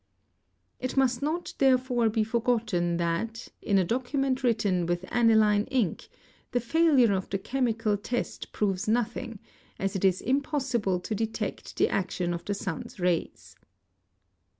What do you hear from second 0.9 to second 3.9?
must not therefore be forgotten that, in a